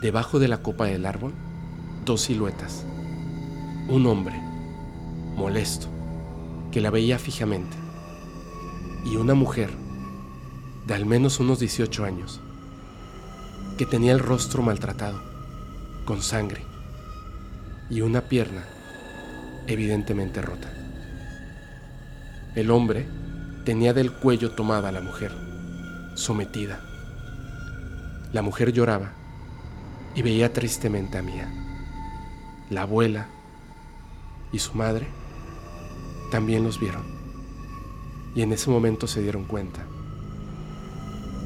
[0.00, 1.32] debajo de la copa del árbol,
[2.04, 2.84] dos siluetas.
[3.88, 4.40] Un hombre,
[5.36, 5.88] molesto,
[6.70, 7.76] que la veía fijamente,
[9.04, 9.70] y una mujer,
[10.86, 12.40] de al menos unos 18 años,
[13.76, 15.20] que tenía el rostro maltratado,
[16.04, 16.62] con sangre,
[17.90, 18.64] y una pierna
[19.66, 20.72] evidentemente rota.
[22.54, 23.08] El hombre
[23.64, 25.32] tenía del cuello tomada a la mujer,
[26.14, 26.89] sometida.
[28.32, 29.12] La mujer lloraba
[30.14, 31.48] y veía tristemente a Mía.
[32.70, 33.26] La abuela
[34.52, 35.08] y su madre
[36.30, 37.02] también los vieron.
[38.34, 39.84] Y en ese momento se dieron cuenta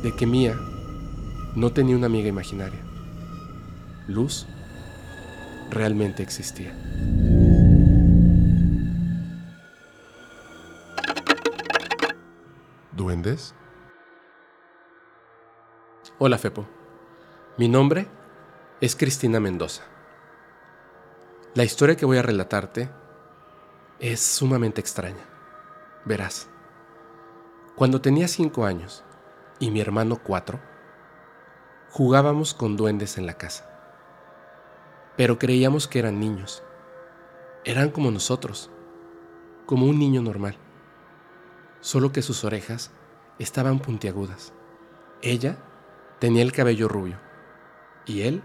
[0.03, 0.55] de que Mía
[1.57, 2.81] no tenía una amiga imaginaria.
[4.07, 4.47] Luz
[5.71, 6.77] realmente existía.
[12.93, 13.55] ¿Duendes?
[16.17, 16.65] Hola Fepo,
[17.59, 18.07] mi nombre
[18.81, 19.83] es Cristina Mendoza.
[21.55, 22.89] La historia que voy a relatarte
[23.99, 25.25] es sumamente extraña.
[26.05, 26.49] Verás,
[27.75, 29.03] cuando tenía cinco años
[29.59, 30.61] y mi hermano cuatro,
[31.91, 33.69] jugábamos con duendes en la casa.
[35.17, 36.63] Pero creíamos que eran niños.
[37.65, 38.71] Eran como nosotros,
[39.67, 40.57] como un niño normal.
[41.81, 42.93] Solo que sus orejas
[43.41, 44.53] estaban puntiagudas.
[45.21, 45.59] Ella
[46.19, 47.19] tenía el cabello rubio
[48.07, 48.43] y él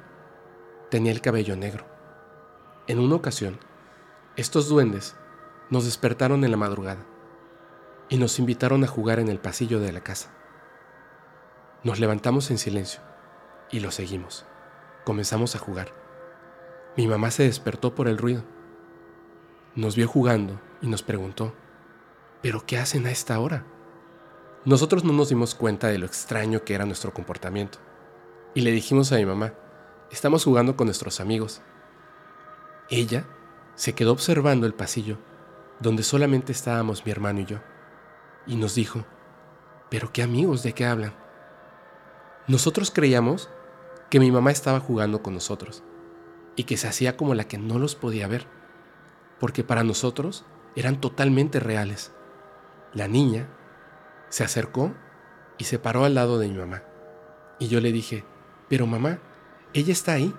[0.90, 1.86] tenía el cabello negro.
[2.88, 3.60] En una ocasión,
[4.36, 5.16] estos duendes
[5.70, 7.06] nos despertaron en la madrugada
[8.10, 10.32] y nos invitaron a jugar en el pasillo de la casa.
[11.84, 13.02] Nos levantamos en silencio
[13.72, 14.46] y lo seguimos.
[15.06, 15.94] Comenzamos a jugar.
[16.98, 18.44] Mi mamá se despertó por el ruido.
[19.76, 21.54] Nos vio jugando y nos preguntó,
[22.42, 23.66] ¿pero qué hacen a esta hora?
[24.70, 27.80] Nosotros no nos dimos cuenta de lo extraño que era nuestro comportamiento.
[28.54, 29.56] Y le dijimos a mi mamá,
[30.12, 31.64] estamos jugando con nuestros amigos.
[32.92, 33.26] Ella
[33.74, 35.18] se quedó observando el pasillo,
[35.80, 37.58] donde solamente estábamos mi hermano y yo,
[38.46, 39.06] y nos dijo,
[39.90, 41.16] ¿pero qué amigos de qué hablan?
[42.46, 43.50] Nosotros creíamos
[44.12, 45.82] que mi mamá estaba jugando con nosotros
[46.56, 48.46] y que se hacía como la que no los podía ver,
[49.40, 52.12] porque para nosotros eran totalmente reales.
[52.94, 53.50] La niña
[54.30, 54.94] se acercó
[55.58, 56.84] y se paró al lado de mi mamá.
[57.60, 58.24] Y yo le dije,
[58.70, 59.20] Pero mamá,
[59.74, 60.34] ella está ahí,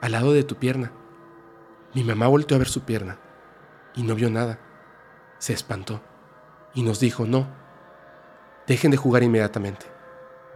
[0.00, 0.92] al lado de tu pierna.
[1.94, 3.18] Mi mamá volteó a ver su pierna
[3.94, 4.58] y no vio nada.
[5.38, 6.00] Se espantó
[6.74, 7.48] y nos dijo, no,
[8.66, 9.86] dejen de jugar inmediatamente,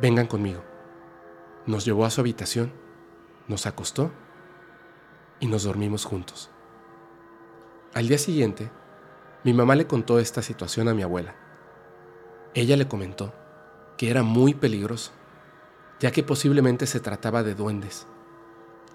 [0.00, 0.62] vengan conmigo.
[1.66, 2.72] Nos llevó a su habitación,
[3.48, 4.11] nos acostó
[5.40, 6.50] y nos dormimos juntos.
[7.94, 8.70] Al día siguiente,
[9.44, 11.35] mi mamá le contó esta situación a mi abuela.
[12.54, 13.32] Ella le comentó
[13.96, 15.12] que era muy peligroso,
[16.00, 18.06] ya que posiblemente se trataba de duendes,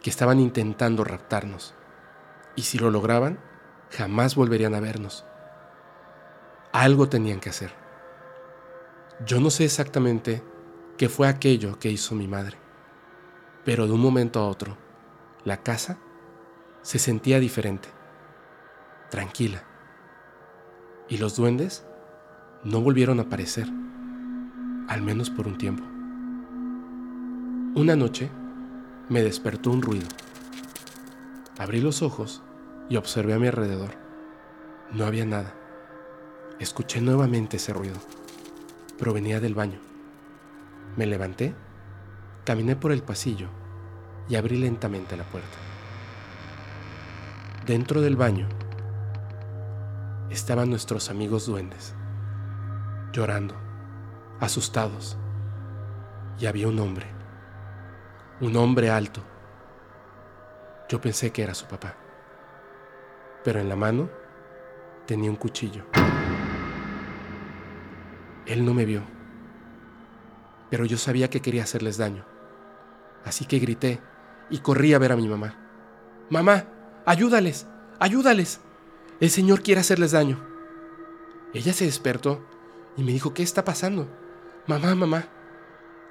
[0.01, 1.73] que estaban intentando raptarnos,
[2.55, 3.39] y si lo lograban,
[3.91, 5.23] jamás volverían a vernos.
[6.73, 7.71] Algo tenían que hacer.
[9.25, 10.43] Yo no sé exactamente
[10.97, 12.57] qué fue aquello que hizo mi madre,
[13.63, 14.75] pero de un momento a otro,
[15.45, 15.97] la casa
[16.81, 17.87] se sentía diferente,
[19.09, 19.63] tranquila,
[21.07, 21.85] y los duendes
[22.65, 23.67] no volvieron a aparecer,
[24.87, 25.83] al menos por un tiempo.
[27.75, 28.29] Una noche
[29.07, 30.07] me despertó un ruido.
[31.59, 32.41] Abrí los ojos
[32.89, 33.91] y observé a mi alrededor.
[34.91, 35.53] No había nada.
[36.59, 37.97] Escuché nuevamente ese ruido.
[38.97, 39.79] Provenía del baño.
[40.97, 41.53] Me levanté,
[42.45, 43.49] caminé por el pasillo
[44.27, 45.57] y abrí lentamente la puerta.
[47.65, 48.47] Dentro del baño
[50.29, 51.94] estaban nuestros amigos duendes,
[53.15, 53.55] llorando,
[54.41, 55.17] asustados,
[56.37, 57.07] y había un hombre,
[58.41, 59.23] un hombre alto.
[60.89, 61.95] Yo pensé que era su papá,
[63.45, 64.09] pero en la mano
[65.05, 65.85] tenía un cuchillo.
[68.45, 69.01] Él no me vio,
[70.69, 72.25] pero yo sabía que quería hacerles daño,
[73.23, 74.01] así que grité
[74.49, 75.55] y corrí a ver a mi mamá.
[76.29, 76.65] Mamá,
[77.05, 77.65] ayúdales,
[77.97, 78.59] ayúdales.
[79.21, 80.37] El Señor quiere hacerles daño.
[81.53, 82.45] Ella se despertó
[82.97, 84.07] y me dijo, ¿qué está pasando?
[84.67, 85.27] Mamá, mamá,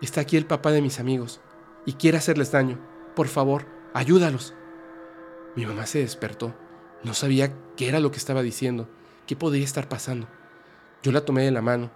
[0.00, 1.40] está aquí el papá de mis amigos
[1.86, 2.78] y quiere hacerles daño.
[3.14, 4.54] Por favor, ayúdalos.
[5.56, 6.54] Mi mamá se despertó.
[7.02, 8.88] No sabía qué era lo que estaba diciendo,
[9.26, 10.28] qué podría estar pasando.
[11.02, 11.90] Yo la tomé de la mano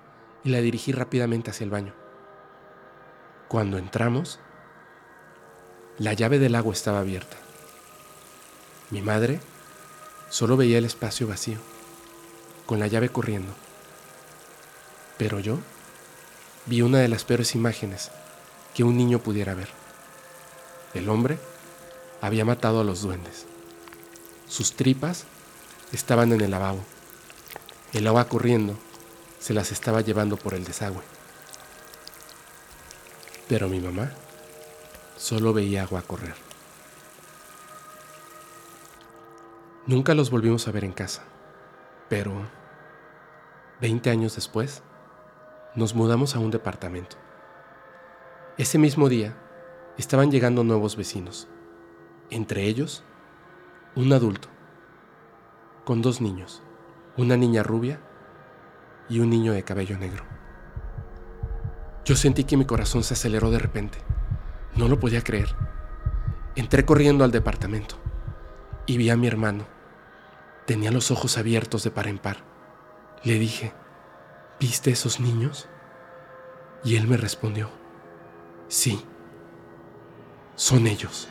[0.44, 1.94] y la dirigí rápidamente hacia el baño.
[3.48, 4.40] Cuando entramos,
[5.98, 7.36] la llave del agua estaba abierta.
[8.90, 9.40] Mi madre
[10.30, 11.56] Solo veía el espacio vacío,
[12.66, 13.50] con la llave corriendo.
[15.18, 15.58] Pero yo
[16.66, 18.10] vi una de las peores imágenes
[18.74, 19.68] que un niño pudiera ver.
[20.94, 21.38] El hombre
[22.20, 23.46] había matado a los duendes.
[24.46, 25.24] Sus tripas
[25.92, 26.80] estaban en el lavabo.
[27.92, 28.78] El agua corriendo
[29.40, 31.02] se las estaba llevando por el desagüe.
[33.48, 34.12] Pero mi mamá
[35.16, 36.34] solo veía agua correr.
[39.86, 41.22] Nunca los volvimos a ver en casa,
[42.10, 42.46] pero
[43.80, 44.82] 20 años después
[45.78, 47.16] nos mudamos a un departamento.
[48.56, 49.36] Ese mismo día
[49.96, 51.46] estaban llegando nuevos vecinos,
[52.30, 53.04] entre ellos
[53.94, 54.48] un adulto,
[55.84, 56.64] con dos niños,
[57.16, 58.00] una niña rubia
[59.08, 60.24] y un niño de cabello negro.
[62.04, 63.98] Yo sentí que mi corazón se aceleró de repente.
[64.74, 65.54] No lo podía creer.
[66.56, 67.94] Entré corriendo al departamento
[68.86, 69.64] y vi a mi hermano
[70.66, 72.38] Tenía los ojos abiertos de par en par.
[73.22, 73.72] Le dije,
[74.60, 75.68] ¿viste esos niños?
[76.84, 77.70] Y él me respondió,
[78.68, 79.02] sí,
[80.54, 81.28] son ellos.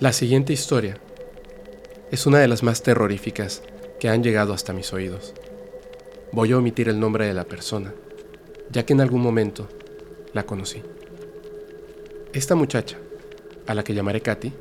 [0.00, 0.98] La siguiente historia
[2.10, 3.62] es una de las más terroríficas
[3.98, 5.32] que han llegado hasta mis oídos.
[6.34, 7.94] Voy a omitir el nombre de la persona,
[8.68, 9.68] ya que en algún momento
[10.32, 10.82] la conocí.
[12.32, 12.98] Esta muchacha,
[13.68, 14.52] a la que llamaré Katy,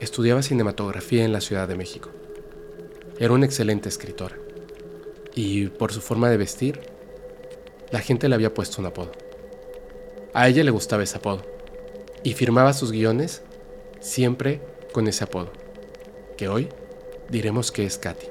[0.00, 2.10] estudiaba cinematografía en la Ciudad de México.
[3.20, 4.36] Era una excelente escritora
[5.32, 6.80] y por su forma de vestir,
[7.92, 9.12] la gente le había puesto un apodo.
[10.34, 11.42] A ella le gustaba ese apodo
[12.24, 13.42] y firmaba sus guiones
[14.00, 15.52] siempre con ese apodo,
[16.36, 16.68] que hoy
[17.28, 18.26] diremos que es Katy.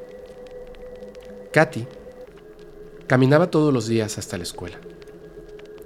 [1.54, 1.88] Katy
[3.10, 4.78] caminaba todos los días hasta la escuela.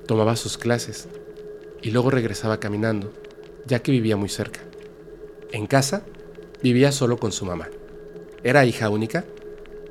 [0.05, 1.07] Tomaba sus clases
[1.81, 3.13] y luego regresaba caminando,
[3.65, 4.59] ya que vivía muy cerca.
[5.53, 6.03] En casa
[6.61, 7.69] vivía solo con su mamá.
[8.43, 9.23] Era hija única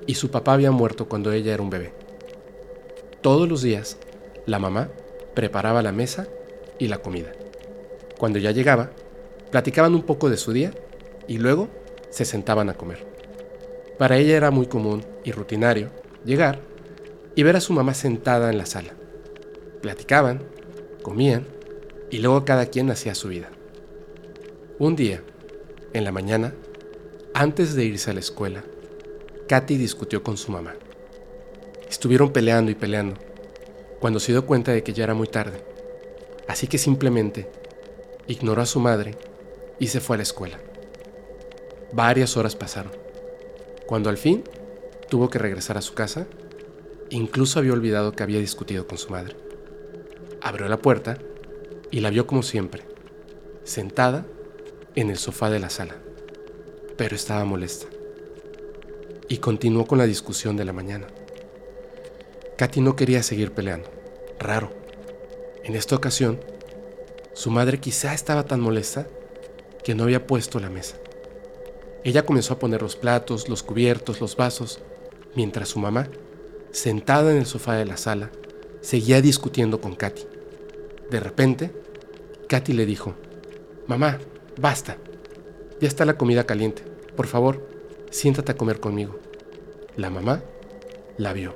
[0.06, 1.94] y su papá había muerto cuando ella era un bebé.
[3.22, 3.96] Todos los días,
[4.44, 4.90] la mamá
[5.34, 6.28] preparaba la mesa
[6.78, 7.32] y la comida.
[8.18, 8.90] Cuando ya llegaba,
[9.50, 10.72] platicaban un poco de su día
[11.26, 11.70] y luego
[12.10, 13.06] se sentaban a comer.
[13.96, 15.88] Para ella era muy común y rutinario
[16.26, 16.71] llegar
[17.34, 18.94] y ver a su mamá sentada en la sala.
[19.80, 20.42] Platicaban,
[21.02, 21.46] comían
[22.10, 23.50] y luego cada quien hacía su vida.
[24.78, 25.22] Un día,
[25.92, 26.54] en la mañana,
[27.34, 28.64] antes de irse a la escuela,
[29.48, 30.74] Katy discutió con su mamá.
[31.88, 33.16] Estuvieron peleando y peleando,
[34.00, 35.62] cuando se dio cuenta de que ya era muy tarde.
[36.48, 37.50] Así que simplemente
[38.26, 39.16] ignoró a su madre
[39.78, 40.58] y se fue a la escuela.
[41.92, 42.92] Varias horas pasaron.
[43.86, 44.44] Cuando al fin
[45.08, 46.26] tuvo que regresar a su casa,
[47.12, 49.36] incluso había olvidado que había discutido con su madre.
[50.40, 51.18] Abrió la puerta
[51.90, 52.84] y la vio como siempre,
[53.64, 54.26] sentada
[54.94, 55.96] en el sofá de la sala,
[56.96, 57.86] pero estaba molesta.
[59.28, 61.06] Y continuó con la discusión de la mañana.
[62.56, 63.90] Katy no quería seguir peleando.
[64.38, 64.70] Raro.
[65.64, 66.40] En esta ocasión,
[67.34, 69.06] su madre quizá estaba tan molesta
[69.84, 70.96] que no había puesto la mesa.
[72.04, 74.80] Ella comenzó a poner los platos, los cubiertos, los vasos,
[75.34, 76.08] mientras su mamá,
[76.72, 78.30] sentada en el sofá de la sala,
[78.80, 80.22] seguía discutiendo con Katy.
[81.10, 81.70] De repente,
[82.48, 83.14] Katy le dijo,
[83.86, 84.18] Mamá,
[84.58, 84.96] basta.
[85.80, 86.82] Ya está la comida caliente.
[87.16, 87.68] Por favor,
[88.10, 89.18] siéntate a comer conmigo.
[89.96, 90.42] La mamá
[91.18, 91.54] la vio,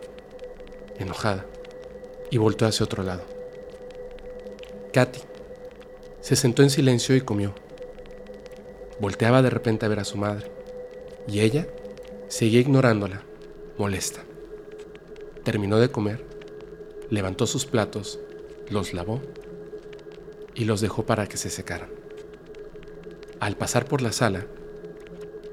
[0.98, 1.46] enojada,
[2.30, 3.22] y volteó hacia otro lado.
[4.92, 5.20] Katy
[6.20, 7.54] se sentó en silencio y comió.
[9.00, 10.50] Volteaba de repente a ver a su madre,
[11.28, 11.66] y ella
[12.28, 13.22] seguía ignorándola,
[13.78, 14.22] molesta.
[15.46, 16.24] Terminó de comer,
[17.08, 18.18] levantó sus platos,
[18.68, 19.20] los lavó
[20.56, 21.88] y los dejó para que se secaran.
[23.38, 24.44] Al pasar por la sala,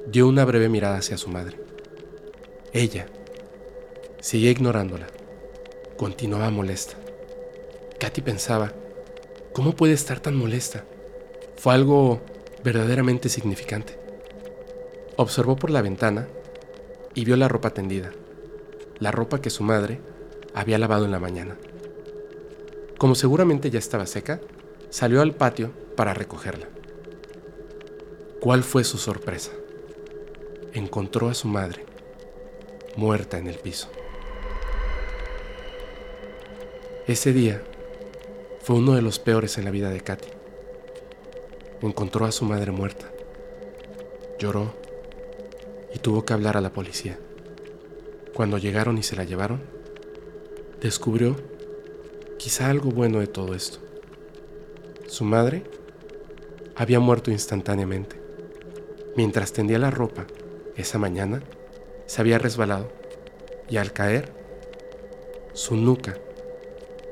[0.07, 1.59] dio una breve mirada hacia su madre.
[2.73, 3.05] Ella
[4.19, 5.05] seguía ignorándola.
[5.95, 6.95] Continuaba molesta.
[7.99, 8.73] Katy pensaba,
[9.53, 10.85] ¿cómo puede estar tan molesta?
[11.55, 12.19] Fue algo
[12.63, 13.99] verdaderamente significante.
[15.17, 16.27] Observó por la ventana
[17.13, 18.11] y vio la ropa tendida,
[19.03, 19.99] la ropa que su madre
[20.53, 21.57] había lavado en la mañana.
[22.97, 24.39] Como seguramente ya estaba seca,
[24.89, 26.67] salió al patio para recogerla.
[28.39, 29.51] ¿Cuál fue su sorpresa?
[30.71, 31.83] Encontró a su madre,
[32.95, 33.89] muerta en el piso.
[37.05, 37.61] Ese día
[38.61, 40.29] fue uno de los peores en la vida de Katy.
[41.81, 43.11] Encontró a su madre muerta.
[44.39, 44.73] Lloró
[45.93, 47.19] y tuvo que hablar a la policía.
[48.33, 49.61] Cuando llegaron y se la llevaron,
[50.81, 51.35] descubrió
[52.39, 53.79] quizá algo bueno de todo esto.
[55.07, 55.63] Su madre
[56.75, 58.19] había muerto instantáneamente.
[59.15, 60.25] Mientras tendía la ropa,
[60.75, 61.43] esa mañana,
[62.07, 62.91] se había resbalado
[63.69, 64.33] y al caer,
[65.53, 66.17] su nuca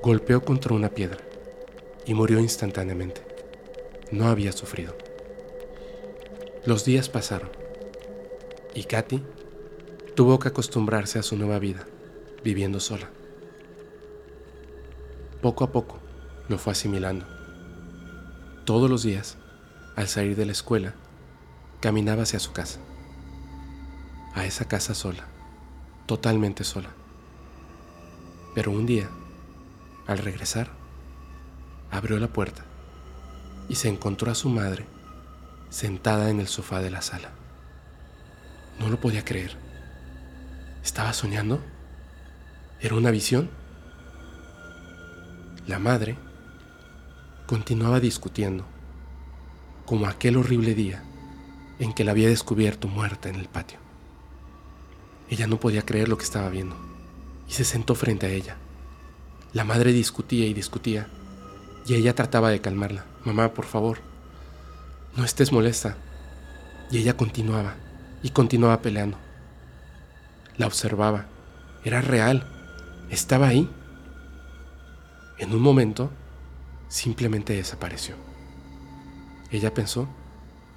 [0.02, 1.20] golpeó contra una piedra
[2.06, 3.22] y murió instantáneamente.
[4.10, 4.96] No había sufrido.
[6.66, 7.50] Los días pasaron
[8.74, 9.22] y Katy
[10.16, 11.86] tuvo que acostumbrarse a su nueva vida,
[12.44, 13.10] viviendo sola.
[15.42, 16.00] Poco a poco
[16.50, 17.26] lo fue asimilando
[18.66, 19.38] todos los días,
[19.96, 20.94] al salir de la escuela,
[21.80, 22.80] caminaba hacia su casa.
[24.34, 25.26] A esa casa sola,
[26.06, 26.90] totalmente sola.
[28.54, 29.10] Pero un día,
[30.08, 30.70] al regresar,
[31.90, 32.64] abrió la puerta
[33.68, 34.86] y se encontró a su madre
[35.70, 37.32] sentada en el sofá de la sala.
[38.80, 39.58] No lo podía creer.
[40.84, 41.62] ¿Estaba soñando?
[42.80, 43.50] ¿Era una visión?
[45.68, 46.18] La madre
[47.46, 48.66] continuaba discutiendo,
[49.86, 51.04] como aquel horrible día
[51.80, 53.78] en que la había descubierto muerta en el patio.
[55.30, 56.76] Ella no podía creer lo que estaba viendo
[57.48, 58.58] y se sentó frente a ella.
[59.54, 61.08] La madre discutía y discutía
[61.86, 63.06] y ella trataba de calmarla.
[63.24, 64.00] Mamá, por favor,
[65.16, 65.98] no estés molesta.
[66.90, 67.76] Y ella continuaba
[68.24, 69.18] y continuaba peleando.
[70.62, 71.26] La observaba.
[71.84, 72.46] Era real.
[73.10, 73.68] Estaba ahí.
[75.40, 76.12] En un momento,
[76.88, 78.14] simplemente desapareció.
[79.50, 80.08] Ella pensó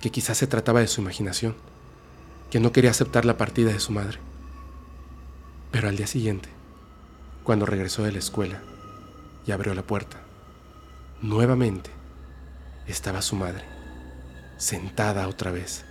[0.00, 1.54] que quizás se trataba de su imaginación,
[2.50, 4.20] que no quería aceptar la partida de su madre.
[5.70, 6.48] Pero al día siguiente,
[7.42, 8.62] cuando regresó de la escuela
[9.46, 10.16] y abrió la puerta,
[11.20, 11.90] nuevamente
[12.86, 13.66] estaba su madre,
[14.56, 15.84] sentada otra vez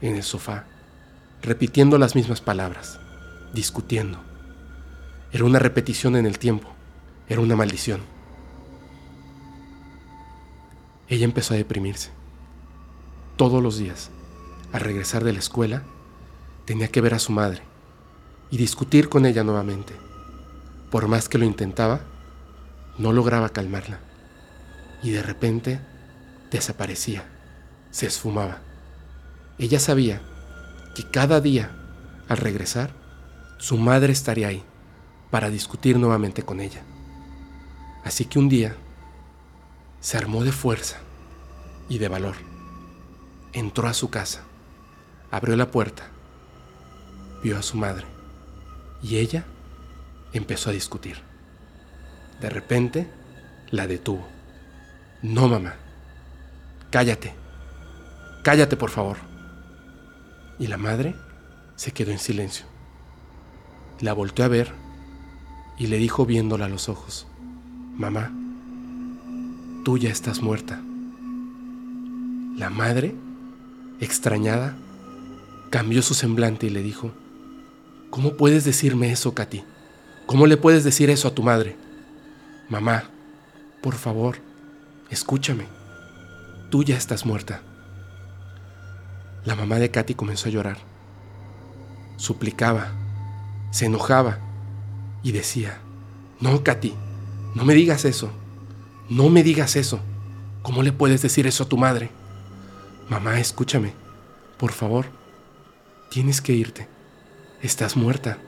[0.00, 0.64] en el sofá,
[1.42, 2.98] repitiendo las mismas palabras,
[3.56, 4.20] discutiendo.
[5.32, 6.68] Era una repetición en el tiempo,
[7.28, 8.02] era una maldición.
[11.08, 12.10] Ella empezó a deprimirse.
[13.36, 14.10] Todos los días,
[14.72, 15.82] al regresar de la escuela,
[16.64, 17.62] tenía que ver a su madre
[18.50, 19.94] y discutir con ella nuevamente.
[20.90, 22.00] Por más que lo intentaba,
[22.98, 24.00] no lograba calmarla.
[25.02, 25.80] Y de repente
[26.50, 27.24] desaparecía,
[27.90, 28.58] se esfumaba.
[29.58, 30.20] Ella sabía
[30.94, 31.70] que cada día,
[32.28, 33.05] al regresar,
[33.58, 34.62] su madre estaría ahí
[35.30, 36.82] para discutir nuevamente con ella.
[38.04, 38.76] Así que un día
[40.00, 40.98] se armó de fuerza
[41.88, 42.36] y de valor.
[43.52, 44.42] entró a su casa,
[45.30, 46.10] abrió la puerta,
[47.42, 48.06] vio a su madre
[49.02, 49.44] y ella
[50.32, 51.16] empezó a discutir.
[52.40, 53.10] De repente
[53.70, 54.26] la detuvo.
[55.22, 55.74] No, mamá.
[56.90, 57.34] Cállate.
[58.44, 59.16] Cállate, por favor.
[60.58, 61.14] Y la madre
[61.76, 62.66] se quedó en silencio.
[64.00, 64.72] La volteó a ver
[65.78, 67.26] y le dijo viéndola a los ojos,
[67.96, 68.30] Mamá,
[69.84, 70.82] tú ya estás muerta.
[72.56, 73.14] La madre,
[74.00, 74.76] extrañada,
[75.70, 77.12] cambió su semblante y le dijo,
[78.10, 79.64] ¿Cómo puedes decirme eso, Katy?
[80.26, 81.76] ¿Cómo le puedes decir eso a tu madre?
[82.68, 83.04] Mamá,
[83.82, 84.36] por favor,
[85.10, 85.66] escúchame.
[86.70, 87.62] Tú ya estás muerta.
[89.44, 90.78] La mamá de Katy comenzó a llorar.
[92.16, 92.92] Suplicaba,
[93.70, 94.38] se enojaba
[95.22, 95.80] y decía,
[96.40, 96.94] no, Katy,
[97.54, 98.30] no me digas eso.
[99.08, 100.00] No me digas eso.
[100.62, 102.10] ¿Cómo le puedes decir eso a tu madre?
[103.08, 103.92] Mamá, escúchame.
[104.58, 105.06] Por favor,
[106.10, 106.88] tienes que irte.
[107.62, 108.38] Estás muerta.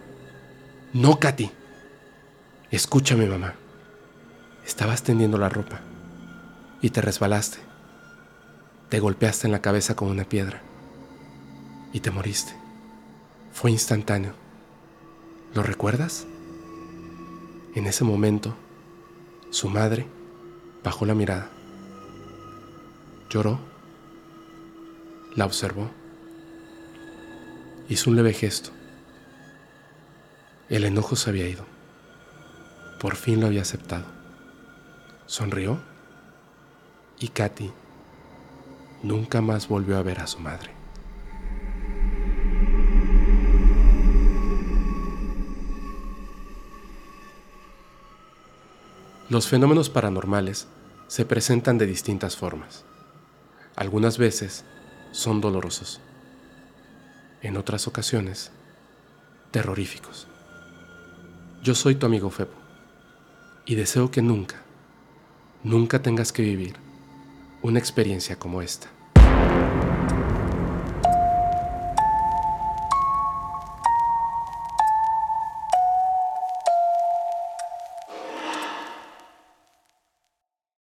[0.92, 1.50] No, Katy.
[2.70, 3.54] Escúchame, mamá.
[4.66, 5.80] Estabas tendiendo la ropa
[6.82, 7.58] y te resbalaste.
[8.88, 10.60] Te golpeaste en la cabeza con una piedra
[11.92, 12.52] y te moriste.
[13.52, 14.32] Fue instantáneo.
[15.54, 16.26] ¿Lo recuerdas?
[17.74, 18.54] En ese momento,
[19.50, 20.06] su madre
[20.84, 21.50] bajó la mirada,
[23.30, 23.58] lloró,
[25.34, 25.90] la observó,
[27.88, 28.70] hizo un leve gesto.
[30.68, 31.64] El enojo se había ido.
[33.00, 34.04] Por fin lo había aceptado.
[35.26, 35.78] Sonrió
[37.20, 37.72] y Katy
[39.02, 40.77] nunca más volvió a ver a su madre.
[49.30, 50.68] Los fenómenos paranormales
[51.06, 52.86] se presentan de distintas formas.
[53.76, 54.64] Algunas veces
[55.12, 56.00] son dolorosos.
[57.42, 58.52] En otras ocasiones,
[59.50, 60.28] terroríficos.
[61.62, 62.54] Yo soy tu amigo Febo
[63.66, 64.62] y deseo que nunca,
[65.62, 66.76] nunca tengas que vivir
[67.60, 68.88] una experiencia como esta.